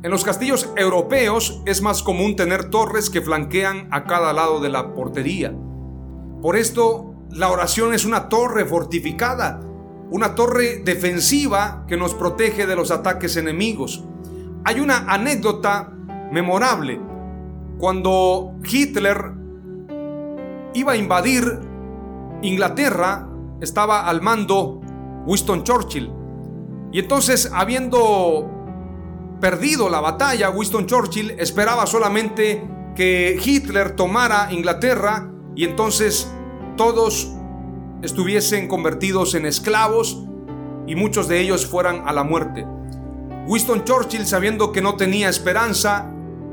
En 0.05 0.11
los 0.11 0.23
castillos 0.23 0.71
europeos 0.77 1.63
es 1.67 1.83
más 1.83 2.05
común 2.05 2.37
tener 2.37 2.71
torres 2.71 3.11
que 3.11 3.21
flanquean 3.21 3.89
a 3.91 4.05
cada 4.05 4.33
lado 4.33 4.61
de 4.61 4.69
la 4.69 4.95
portería. 4.95 5.53
Por 6.41 6.55
esto, 6.55 7.15
la 7.31 7.51
oración 7.51 7.93
es 7.93 8.05
una 8.05 8.29
torre 8.29 8.65
fortificada, 8.65 9.61
una 10.11 10.37
torre 10.37 10.83
defensiva 10.85 11.85
que 11.89 11.97
nos 11.97 12.15
protege 12.15 12.67
de 12.67 12.77
los 12.77 12.93
ataques 12.93 13.37
enemigos. 13.37 14.05
Hay 14.65 14.79
una 14.79 14.99
anécdota 15.13 15.93
memorable. 16.31 17.01
Cuando 17.79 18.55
Hitler 18.63 19.33
iba 20.75 20.93
a 20.93 20.97
invadir 20.97 21.59
Inglaterra, 22.43 23.29
estaba 23.61 24.07
al 24.07 24.23
mando 24.23 24.84
Winston 25.27 25.65
Churchill. 25.65 26.11
Y 26.93 27.01
entonces, 27.01 27.51
habiendo 27.53 28.51
perdido 29.41 29.89
la 29.89 30.01
batalla, 30.01 30.51
Winston 30.51 30.87
Churchill 30.87 31.33
esperaba 31.39 31.87
solamente 31.87 32.67
que 32.95 33.39
Hitler 33.45 33.97
tomara 33.97 34.53
Inglaterra 34.53 35.29
y 35.55 35.65
entonces 35.65 36.31
todos 36.77 37.33
estuviesen 38.03 38.69
convertidos 38.69 39.35
en 39.35 39.47
esclavos 39.47 40.25
y 40.87 40.95
muchos 40.95 41.29
de 41.29 41.41
ellos 41.41 41.67
fueran 41.67 42.07
a 42.07 42.13
la 42.13 42.25
muerte. 42.25 42.67
Winston 43.47 43.85
Churchill, 43.85 44.27
sabiendo 44.27 44.73
que 44.73 44.81
no 44.81 44.97
tenía 44.97 45.29
esperanza, 45.29 46.11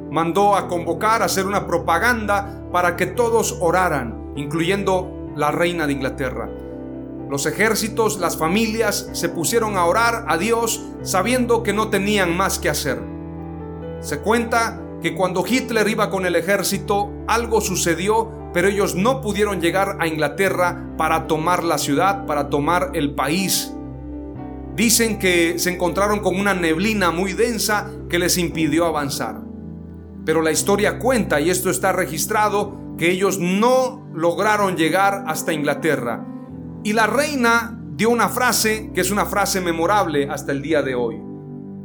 mandó 0.09 0.55
a 0.55 0.67
convocar, 0.67 1.21
a 1.21 1.25
hacer 1.25 1.45
una 1.45 1.67
propaganda 1.67 2.65
para 2.71 2.95
que 2.97 3.05
todos 3.05 3.57
oraran, 3.61 4.33
incluyendo 4.35 5.31
la 5.35 5.51
reina 5.51 5.87
de 5.87 5.93
Inglaterra. 5.93 6.49
Los 7.31 7.45
ejércitos, 7.45 8.19
las 8.19 8.35
familias 8.35 9.09
se 9.13 9.29
pusieron 9.29 9.77
a 9.77 9.85
orar 9.85 10.25
a 10.27 10.37
Dios 10.37 10.83
sabiendo 11.01 11.63
que 11.63 11.71
no 11.71 11.87
tenían 11.89 12.35
más 12.35 12.59
que 12.59 12.67
hacer. 12.67 13.01
Se 14.01 14.19
cuenta 14.19 14.81
que 15.01 15.15
cuando 15.15 15.45
Hitler 15.47 15.87
iba 15.87 16.09
con 16.09 16.25
el 16.25 16.35
ejército, 16.35 17.09
algo 17.29 17.61
sucedió, 17.61 18.29
pero 18.53 18.67
ellos 18.67 18.95
no 18.95 19.21
pudieron 19.21 19.61
llegar 19.61 19.95
a 20.01 20.07
Inglaterra 20.07 20.93
para 20.97 21.27
tomar 21.27 21.63
la 21.63 21.77
ciudad, 21.77 22.25
para 22.25 22.49
tomar 22.49 22.91
el 22.95 23.15
país. 23.15 23.71
Dicen 24.75 25.17
que 25.17 25.57
se 25.57 25.71
encontraron 25.71 26.19
con 26.19 26.37
una 26.37 26.53
neblina 26.53 27.11
muy 27.11 27.31
densa 27.31 27.89
que 28.09 28.19
les 28.19 28.37
impidió 28.37 28.85
avanzar. 28.85 29.39
Pero 30.25 30.41
la 30.41 30.51
historia 30.51 30.99
cuenta, 30.99 31.39
y 31.39 31.49
esto 31.49 31.69
está 31.69 31.93
registrado, 31.93 32.77
que 32.97 33.09
ellos 33.09 33.39
no 33.39 34.05
lograron 34.13 34.75
llegar 34.75 35.23
hasta 35.27 35.53
Inglaterra. 35.53 36.27
Y 36.83 36.93
la 36.93 37.05
reina 37.05 37.77
dio 37.95 38.09
una 38.09 38.27
frase 38.29 38.91
que 38.95 39.01
es 39.01 39.11
una 39.11 39.27
frase 39.27 39.61
memorable 39.61 40.27
hasta 40.29 40.51
el 40.51 40.63
día 40.63 40.81
de 40.81 40.95
hoy. 40.95 41.21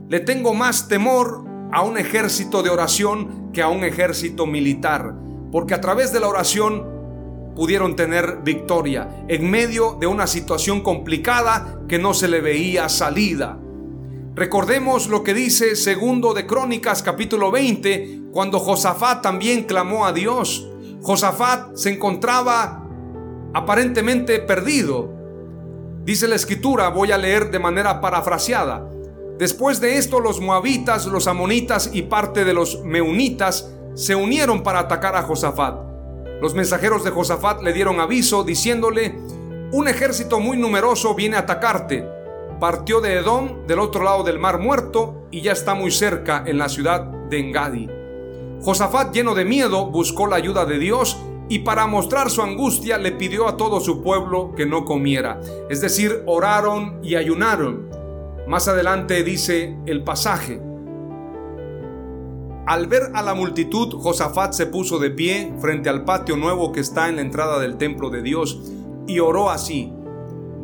Le 0.08 0.20
tengo 0.20 0.54
más 0.54 0.88
temor 0.88 1.44
a 1.70 1.82
un 1.82 1.98
ejército 1.98 2.62
de 2.62 2.70
oración 2.70 3.50
que 3.52 3.60
a 3.60 3.68
un 3.68 3.84
ejército 3.84 4.46
militar, 4.46 5.14
porque 5.52 5.74
a 5.74 5.82
través 5.82 6.14
de 6.14 6.20
la 6.20 6.28
oración 6.28 6.96
pudieron 7.54 7.94
tener 7.94 8.38
victoria 8.42 9.24
en 9.28 9.50
medio 9.50 9.98
de 10.00 10.06
una 10.06 10.26
situación 10.26 10.80
complicada 10.80 11.80
que 11.88 11.98
no 11.98 12.14
se 12.14 12.28
le 12.28 12.40
veía 12.40 12.88
salida. 12.88 13.58
Recordemos 14.34 15.08
lo 15.08 15.22
que 15.22 15.34
dice 15.34 15.76
segundo 15.76 16.32
de 16.32 16.46
Crónicas 16.46 17.02
capítulo 17.02 17.50
20, 17.50 18.28
cuando 18.32 18.60
Josafat 18.60 19.22
también 19.22 19.64
clamó 19.64 20.06
a 20.06 20.12
Dios. 20.12 20.68
Josafat 21.02 21.74
se 21.76 21.94
encontraba 21.94 22.86
aparentemente 23.56 24.38
perdido. 24.40 25.08
Dice 26.04 26.28
la 26.28 26.34
escritura, 26.34 26.90
voy 26.90 27.10
a 27.10 27.16
leer 27.16 27.50
de 27.50 27.58
manera 27.58 28.02
parafraseada. 28.02 28.86
Después 29.38 29.80
de 29.80 29.96
esto 29.96 30.20
los 30.20 30.42
moabitas, 30.42 31.06
los 31.06 31.26
amonitas 31.26 31.88
y 31.90 32.02
parte 32.02 32.44
de 32.44 32.52
los 32.52 32.84
meunitas 32.84 33.72
se 33.94 34.14
unieron 34.14 34.62
para 34.62 34.80
atacar 34.80 35.16
a 35.16 35.22
Josafat. 35.22 35.75
Los 36.42 36.54
mensajeros 36.54 37.02
de 37.02 37.10
Josafat 37.10 37.62
le 37.62 37.72
dieron 37.72 37.98
aviso 37.98 38.44
diciéndole, 38.44 39.18
un 39.72 39.88
ejército 39.88 40.38
muy 40.38 40.58
numeroso 40.58 41.14
viene 41.14 41.36
a 41.36 41.40
atacarte. 41.40 42.06
Partió 42.60 43.00
de 43.00 43.14
Edom, 43.14 43.66
del 43.66 43.78
otro 43.78 44.04
lado 44.04 44.22
del 44.22 44.38
mar 44.38 44.58
muerto, 44.58 45.28
y 45.30 45.40
ya 45.40 45.52
está 45.52 45.75
muy 45.75 45.90
cerca 45.92 46.44
en 46.46 46.58
la 46.58 46.68
ciudad 46.68 47.04
de 47.30 47.38
Engadi. 47.38 47.88
Josafat, 48.60 49.14
lleno 49.14 49.34
de 49.34 49.46
miedo, 49.46 49.86
buscó 49.86 50.26
la 50.26 50.36
ayuda 50.36 50.66
de 50.66 50.78
Dios 50.78 51.16
y 51.48 51.60
para 51.60 51.86
mostrar 51.86 52.30
su 52.30 52.42
angustia 52.42 52.98
le 52.98 53.12
pidió 53.12 53.48
a 53.48 53.56
todo 53.56 53.80
su 53.80 54.02
pueblo 54.02 54.52
que 54.56 54.66
no 54.66 54.84
comiera. 54.84 55.40
Es 55.70 55.80
decir, 55.80 56.22
oraron 56.26 56.98
y 57.02 57.14
ayunaron. 57.14 57.88
Más 58.46 58.68
adelante 58.68 59.22
dice 59.22 59.76
el 59.86 60.02
pasaje. 60.02 60.60
Al 62.66 62.88
ver 62.88 63.12
a 63.14 63.22
la 63.22 63.34
multitud, 63.34 63.94
Josafat 63.94 64.52
se 64.52 64.66
puso 64.66 64.98
de 64.98 65.10
pie 65.10 65.54
frente 65.60 65.88
al 65.88 66.04
patio 66.04 66.36
nuevo 66.36 66.72
que 66.72 66.80
está 66.80 67.08
en 67.08 67.16
la 67.16 67.22
entrada 67.22 67.60
del 67.60 67.76
templo 67.76 68.10
de 68.10 68.22
Dios 68.22 68.60
y 69.06 69.20
oró 69.20 69.50
así. 69.50 69.92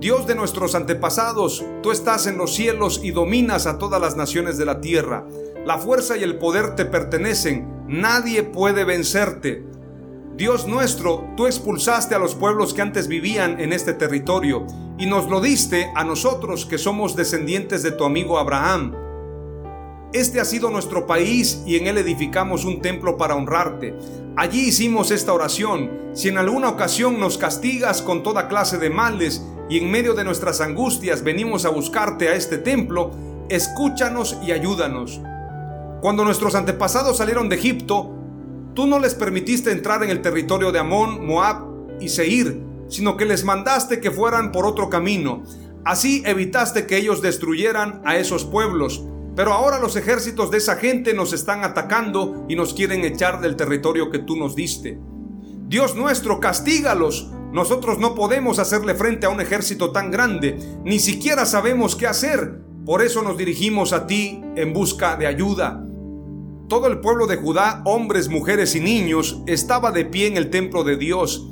Dios 0.00 0.26
de 0.26 0.34
nuestros 0.34 0.74
antepasados, 0.74 1.64
tú 1.80 1.92
estás 1.92 2.26
en 2.26 2.38
los 2.38 2.54
cielos 2.54 3.00
y 3.04 3.12
dominas 3.12 3.68
a 3.68 3.78
todas 3.78 4.00
las 4.00 4.16
naciones 4.16 4.58
de 4.58 4.64
la 4.64 4.80
tierra. 4.80 5.28
La 5.64 5.78
fuerza 5.78 6.16
y 6.16 6.24
el 6.24 6.38
poder 6.38 6.74
te 6.74 6.86
pertenecen, 6.86 7.84
nadie 7.86 8.42
puede 8.42 8.84
vencerte. 8.84 9.64
Dios 10.34 10.66
nuestro, 10.66 11.28
tú 11.36 11.46
expulsaste 11.46 12.14
a 12.14 12.18
los 12.18 12.34
pueblos 12.34 12.72
que 12.72 12.80
antes 12.80 13.06
vivían 13.06 13.60
en 13.60 13.74
este 13.74 13.92
territorio 13.92 14.66
y 14.96 15.04
nos 15.04 15.28
lo 15.28 15.42
diste 15.42 15.92
a 15.94 16.04
nosotros 16.04 16.64
que 16.64 16.78
somos 16.78 17.14
descendientes 17.16 17.82
de 17.82 17.92
tu 17.92 18.04
amigo 18.04 18.38
Abraham. 18.38 18.94
Este 20.14 20.40
ha 20.40 20.46
sido 20.46 20.70
nuestro 20.70 21.06
país 21.06 21.62
y 21.66 21.76
en 21.76 21.86
él 21.86 21.98
edificamos 21.98 22.64
un 22.64 22.80
templo 22.80 23.18
para 23.18 23.34
honrarte. 23.34 23.94
Allí 24.34 24.68
hicimos 24.68 25.10
esta 25.10 25.34
oración. 25.34 25.90
Si 26.14 26.30
en 26.30 26.38
alguna 26.38 26.70
ocasión 26.70 27.20
nos 27.20 27.36
castigas 27.36 28.00
con 28.00 28.22
toda 28.22 28.48
clase 28.48 28.78
de 28.78 28.88
males 28.88 29.42
y 29.68 29.78
en 29.78 29.90
medio 29.90 30.14
de 30.14 30.24
nuestras 30.24 30.62
angustias 30.62 31.22
venimos 31.22 31.66
a 31.66 31.70
buscarte 31.70 32.30
a 32.30 32.34
este 32.34 32.56
templo, 32.56 33.10
escúchanos 33.50 34.38
y 34.42 34.52
ayúdanos. 34.52 35.20
Cuando 36.00 36.24
nuestros 36.24 36.54
antepasados 36.54 37.18
salieron 37.18 37.50
de 37.50 37.56
Egipto, 37.56 38.21
Tú 38.74 38.86
no 38.86 38.98
les 38.98 39.14
permitiste 39.14 39.70
entrar 39.70 40.02
en 40.02 40.10
el 40.10 40.22
territorio 40.22 40.72
de 40.72 40.78
Amón, 40.78 41.26
Moab 41.26 42.00
y 42.00 42.08
Seir, 42.08 42.62
sino 42.88 43.16
que 43.16 43.26
les 43.26 43.44
mandaste 43.44 44.00
que 44.00 44.10
fueran 44.10 44.50
por 44.50 44.64
otro 44.64 44.88
camino. 44.88 45.42
Así 45.84 46.22
evitaste 46.24 46.86
que 46.86 46.96
ellos 46.96 47.20
destruyeran 47.20 48.00
a 48.04 48.16
esos 48.16 48.44
pueblos. 48.44 49.04
Pero 49.36 49.52
ahora 49.52 49.78
los 49.78 49.96
ejércitos 49.96 50.50
de 50.50 50.58
esa 50.58 50.76
gente 50.76 51.12
nos 51.12 51.32
están 51.32 51.64
atacando 51.64 52.46
y 52.48 52.56
nos 52.56 52.72
quieren 52.72 53.04
echar 53.04 53.40
del 53.40 53.56
territorio 53.56 54.10
que 54.10 54.18
tú 54.18 54.36
nos 54.36 54.54
diste. 54.54 54.98
Dios 55.68 55.94
nuestro, 55.94 56.40
castígalos. 56.40 57.30
Nosotros 57.52 57.98
no 57.98 58.14
podemos 58.14 58.58
hacerle 58.58 58.94
frente 58.94 59.26
a 59.26 59.30
un 59.30 59.40
ejército 59.42 59.92
tan 59.92 60.10
grande, 60.10 60.58
ni 60.84 60.98
siquiera 60.98 61.44
sabemos 61.44 61.96
qué 61.96 62.06
hacer. 62.06 62.60
Por 62.86 63.02
eso 63.02 63.22
nos 63.22 63.36
dirigimos 63.36 63.92
a 63.92 64.06
ti 64.06 64.42
en 64.56 64.72
busca 64.72 65.16
de 65.16 65.26
ayuda. 65.26 65.86
Todo 66.72 66.86
el 66.86 67.00
pueblo 67.00 67.26
de 67.26 67.36
Judá, 67.36 67.82
hombres, 67.84 68.30
mujeres 68.30 68.74
y 68.74 68.80
niños, 68.80 69.42
estaba 69.44 69.92
de 69.92 70.06
pie 70.06 70.28
en 70.28 70.38
el 70.38 70.48
templo 70.48 70.84
de 70.84 70.96
Dios. 70.96 71.46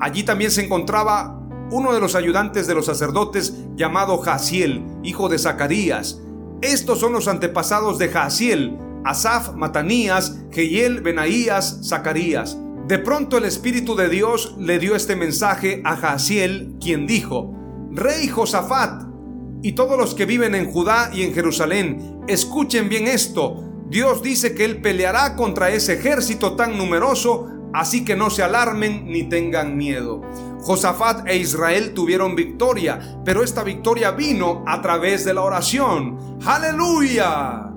Allí 0.00 0.22
también 0.22 0.50
se 0.50 0.62
encontraba 0.62 1.40
uno 1.70 1.94
de 1.94 2.00
los 2.00 2.14
ayudantes 2.14 2.66
de 2.66 2.74
los 2.74 2.84
sacerdotes 2.84 3.54
llamado 3.74 4.18
Jaciel, 4.18 4.84
hijo 5.02 5.30
de 5.30 5.38
Zacarías. 5.38 6.20
Estos 6.60 7.00
son 7.00 7.14
los 7.14 7.26
antepasados 7.26 7.96
de 7.96 8.10
Jaciel, 8.10 8.76
Asaf, 9.02 9.54
Matanías, 9.54 10.40
Jehiel, 10.50 11.00
Benaías, 11.00 11.80
Zacarías. 11.82 12.58
De 12.86 12.98
pronto 12.98 13.38
el 13.38 13.46
Espíritu 13.46 13.96
de 13.96 14.10
Dios 14.10 14.56
le 14.58 14.78
dio 14.78 14.94
este 14.94 15.16
mensaje 15.16 15.80
a 15.86 15.96
Jaciel, 15.96 16.74
quien 16.82 17.06
dijo, 17.06 17.50
Rey 17.92 18.28
Josafat, 18.28 19.04
y 19.62 19.72
todos 19.72 19.96
los 19.96 20.14
que 20.14 20.26
viven 20.26 20.54
en 20.54 20.70
Judá 20.70 21.10
y 21.14 21.22
en 21.22 21.32
Jerusalén, 21.32 22.20
escuchen 22.28 22.90
bien 22.90 23.06
esto, 23.06 23.62
Dios 23.88 24.22
dice 24.22 24.54
que 24.54 24.64
Él 24.64 24.80
peleará 24.80 25.36
contra 25.36 25.70
ese 25.70 25.94
ejército 25.94 26.56
tan 26.56 26.76
numeroso, 26.76 27.48
así 27.72 28.04
que 28.04 28.16
no 28.16 28.30
se 28.30 28.42
alarmen 28.42 29.06
ni 29.06 29.28
tengan 29.28 29.76
miedo. 29.76 30.22
Josafat 30.60 31.28
e 31.28 31.36
Israel 31.36 31.94
tuvieron 31.94 32.34
victoria, 32.34 33.20
pero 33.24 33.44
esta 33.44 33.62
victoria 33.62 34.10
vino 34.10 34.64
a 34.66 34.82
través 34.82 35.24
de 35.24 35.34
la 35.34 35.42
oración. 35.42 36.38
Aleluya. 36.44 37.70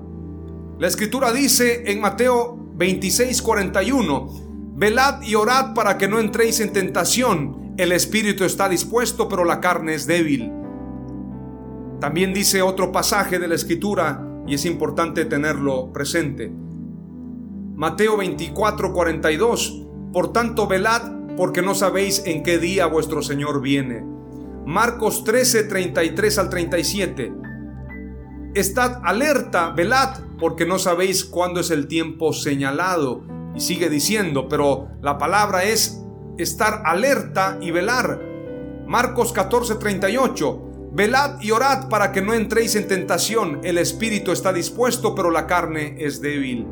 La 0.78 0.88
escritura 0.88 1.30
dice 1.30 1.84
en 1.86 2.00
Mateo 2.00 2.56
26:41, 2.76 4.74
velad 4.74 5.22
y 5.22 5.36
orad 5.36 5.74
para 5.74 5.96
que 5.96 6.08
no 6.08 6.18
entréis 6.18 6.58
en 6.58 6.72
tentación. 6.72 7.74
El 7.76 7.92
espíritu 7.92 8.44
está 8.44 8.68
dispuesto, 8.68 9.28
pero 9.28 9.44
la 9.44 9.60
carne 9.60 9.94
es 9.94 10.06
débil. 10.06 10.50
También 12.00 12.34
dice 12.34 12.62
otro 12.62 12.90
pasaje 12.90 13.38
de 13.38 13.46
la 13.46 13.54
escritura 13.54 14.26
y 14.50 14.54
es 14.54 14.66
importante 14.66 15.24
tenerlo 15.26 15.92
presente. 15.92 16.52
Mateo 17.76 18.16
24, 18.16 18.92
42. 18.92 19.86
Por 20.12 20.32
tanto, 20.32 20.66
velad 20.66 21.02
porque 21.36 21.62
no 21.62 21.76
sabéis 21.76 22.24
en 22.26 22.42
qué 22.42 22.58
día 22.58 22.86
vuestro 22.86 23.22
Señor 23.22 23.62
viene. 23.62 24.04
Marcos 24.66 25.22
13, 25.22 25.62
33 25.62 26.38
al 26.38 26.50
37. 26.50 27.32
Estad 28.54 29.00
alerta, 29.04 29.70
velad, 29.70 30.18
porque 30.40 30.66
no 30.66 30.80
sabéis 30.80 31.24
cuándo 31.24 31.60
es 31.60 31.70
el 31.70 31.86
tiempo 31.86 32.32
señalado. 32.32 33.22
Y 33.54 33.60
sigue 33.60 33.88
diciendo, 33.88 34.48
pero 34.48 34.88
la 35.00 35.16
palabra 35.16 35.62
es 35.62 36.02
estar 36.38 36.82
alerta 36.84 37.56
y 37.60 37.70
velar. 37.70 38.20
Marcos 38.88 39.32
14, 39.32 39.76
38. 39.76 40.69
Velad 40.92 41.40
y 41.40 41.52
orad 41.52 41.88
para 41.88 42.10
que 42.10 42.20
no 42.20 42.34
entréis 42.34 42.74
en 42.74 42.88
tentación. 42.88 43.60
El 43.62 43.78
espíritu 43.78 44.32
está 44.32 44.52
dispuesto, 44.52 45.14
pero 45.14 45.30
la 45.30 45.46
carne 45.46 45.94
es 45.98 46.20
débil. 46.20 46.66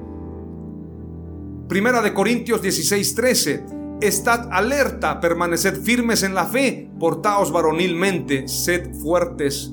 Primera 1.69 2.03
de 2.03 2.13
Corintios 2.13 2.61
16:13. 2.63 3.65
Estad 4.01 4.49
alerta, 4.51 5.21
permaneced 5.21 5.83
firmes 5.83 6.23
en 6.23 6.35
la 6.35 6.47
fe, 6.47 6.91
portaos 6.99 7.53
varonilmente, 7.53 8.49
sed 8.49 8.95
fuertes. 8.95 9.73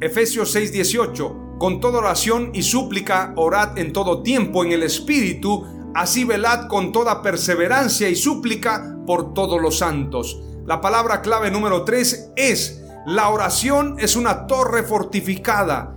Efesios 0.00 0.54
6:18. 0.54 1.56
Con 1.58 1.80
toda 1.80 1.98
oración 1.98 2.50
y 2.54 2.62
súplica 2.62 3.32
orad 3.36 3.78
en 3.78 3.92
todo 3.92 4.22
tiempo 4.22 4.64
en 4.64 4.72
el 4.72 4.82
espíritu, 4.82 5.64
así 5.94 6.24
velad 6.24 6.68
con 6.68 6.92
toda 6.92 7.22
perseverancia 7.22 8.08
y 8.08 8.14
súplica 8.16 8.96
por 9.06 9.34
todos 9.34 9.60
los 9.60 9.78
santos. 9.78 10.40
La 10.66 10.80
palabra 10.80 11.22
clave 11.22 11.50
número 11.50 11.84
3 11.84 12.32
es, 12.36 12.84
la 13.08 13.30
oración 13.30 13.96
es 13.98 14.16
una 14.16 14.46
torre 14.46 14.82
fortificada. 14.82 15.96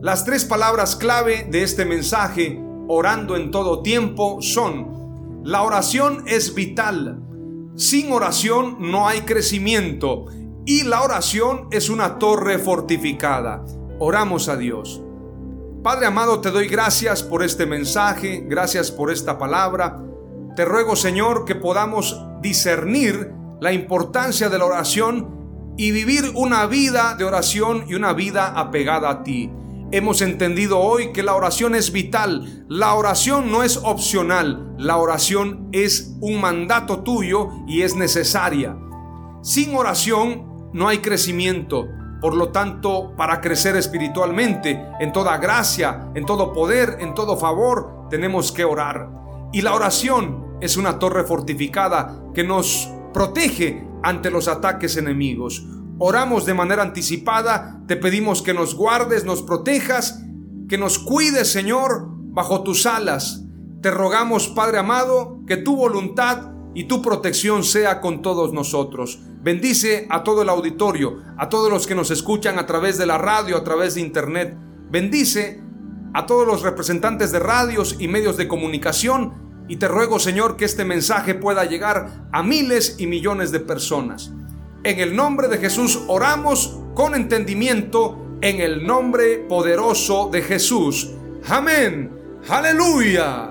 Las 0.00 0.24
tres 0.24 0.44
palabras 0.44 0.94
clave 0.94 1.48
de 1.50 1.64
este 1.64 1.84
mensaje, 1.84 2.62
orando 2.86 3.34
en 3.34 3.50
todo 3.50 3.82
tiempo, 3.82 4.40
son, 4.40 5.42
la 5.42 5.62
oración 5.62 6.22
es 6.28 6.54
vital. 6.54 7.20
Sin 7.74 8.12
oración 8.12 8.76
no 8.78 9.08
hay 9.08 9.22
crecimiento 9.22 10.26
y 10.64 10.84
la 10.84 11.02
oración 11.02 11.66
es 11.72 11.88
una 11.88 12.20
torre 12.20 12.60
fortificada. 12.60 13.64
Oramos 13.98 14.48
a 14.48 14.56
Dios. 14.56 15.02
Padre 15.82 16.06
amado, 16.06 16.40
te 16.40 16.52
doy 16.52 16.68
gracias 16.68 17.24
por 17.24 17.42
este 17.42 17.66
mensaje, 17.66 18.44
gracias 18.46 18.92
por 18.92 19.10
esta 19.10 19.38
palabra. 19.38 20.00
Te 20.54 20.64
ruego, 20.64 20.94
Señor, 20.94 21.46
que 21.46 21.56
podamos 21.56 22.16
discernir 22.40 23.32
la 23.60 23.72
importancia 23.72 24.48
de 24.48 24.58
la 24.58 24.66
oración 24.66 25.43
y 25.76 25.90
vivir 25.90 26.32
una 26.34 26.66
vida 26.66 27.14
de 27.16 27.24
oración 27.24 27.84
y 27.88 27.94
una 27.94 28.12
vida 28.12 28.52
apegada 28.56 29.10
a 29.10 29.22
ti. 29.22 29.50
Hemos 29.90 30.22
entendido 30.22 30.78
hoy 30.80 31.12
que 31.12 31.22
la 31.22 31.34
oración 31.34 31.74
es 31.74 31.92
vital, 31.92 32.64
la 32.68 32.94
oración 32.94 33.50
no 33.50 33.62
es 33.62 33.76
opcional, 33.76 34.74
la 34.78 34.96
oración 34.96 35.68
es 35.72 36.16
un 36.20 36.40
mandato 36.40 37.00
tuyo 37.02 37.50
y 37.66 37.82
es 37.82 37.94
necesaria. 37.94 38.76
Sin 39.42 39.76
oración 39.76 40.70
no 40.72 40.88
hay 40.88 40.98
crecimiento, 40.98 41.86
por 42.20 42.34
lo 42.34 42.48
tanto, 42.48 43.14
para 43.16 43.40
crecer 43.40 43.76
espiritualmente, 43.76 44.82
en 44.98 45.12
toda 45.12 45.36
gracia, 45.36 46.08
en 46.14 46.24
todo 46.24 46.52
poder, 46.52 46.96
en 47.00 47.14
todo 47.14 47.36
favor, 47.36 48.08
tenemos 48.08 48.50
que 48.50 48.64
orar. 48.64 49.10
Y 49.52 49.60
la 49.60 49.74
oración 49.74 50.56
es 50.60 50.76
una 50.76 50.98
torre 50.98 51.24
fortificada 51.24 52.22
que 52.34 52.42
nos 52.42 52.90
protege 53.12 53.86
ante 54.04 54.30
los 54.30 54.46
ataques 54.48 54.96
enemigos. 54.96 55.66
Oramos 55.98 56.44
de 56.44 56.54
manera 56.54 56.82
anticipada, 56.82 57.82
te 57.88 57.96
pedimos 57.96 58.42
que 58.42 58.52
nos 58.52 58.74
guardes, 58.74 59.24
nos 59.24 59.42
protejas, 59.42 60.22
que 60.68 60.76
nos 60.76 60.98
cuides, 60.98 61.50
Señor, 61.50 62.06
bajo 62.08 62.62
tus 62.62 62.84
alas. 62.84 63.44
Te 63.80 63.90
rogamos, 63.90 64.48
Padre 64.48 64.78
amado, 64.78 65.40
que 65.46 65.56
tu 65.56 65.76
voluntad 65.76 66.52
y 66.74 66.84
tu 66.84 67.00
protección 67.00 67.64
sea 67.64 68.00
con 68.00 68.22
todos 68.22 68.52
nosotros. 68.52 69.20
Bendice 69.42 70.06
a 70.10 70.22
todo 70.22 70.42
el 70.42 70.48
auditorio, 70.48 71.22
a 71.38 71.48
todos 71.48 71.70
los 71.70 71.86
que 71.86 71.94
nos 71.94 72.10
escuchan 72.10 72.58
a 72.58 72.66
través 72.66 72.98
de 72.98 73.06
la 73.06 73.18
radio, 73.18 73.56
a 73.56 73.64
través 73.64 73.94
de 73.94 74.02
internet. 74.02 74.56
Bendice 74.90 75.62
a 76.12 76.26
todos 76.26 76.46
los 76.46 76.62
representantes 76.62 77.32
de 77.32 77.38
radios 77.38 77.96
y 77.98 78.08
medios 78.08 78.36
de 78.36 78.48
comunicación 78.48 79.43
y 79.68 79.76
te 79.76 79.88
ruego 79.88 80.18
Señor 80.18 80.56
que 80.56 80.64
este 80.64 80.84
mensaje 80.84 81.34
pueda 81.34 81.64
llegar 81.64 82.28
a 82.32 82.42
miles 82.42 82.96
y 82.98 83.06
millones 83.06 83.50
de 83.50 83.60
personas. 83.60 84.32
En 84.82 85.00
el 85.00 85.16
nombre 85.16 85.48
de 85.48 85.58
Jesús 85.58 86.02
oramos 86.08 86.78
con 86.94 87.14
entendimiento, 87.14 88.38
en 88.40 88.60
el 88.60 88.86
nombre 88.86 89.38
poderoso 89.48 90.28
de 90.30 90.42
Jesús. 90.42 91.10
Amén. 91.48 92.10
Aleluya. 92.48 93.50